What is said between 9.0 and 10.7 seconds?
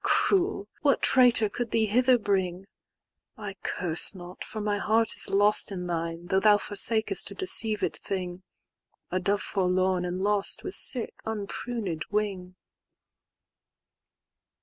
dove forlorn and lost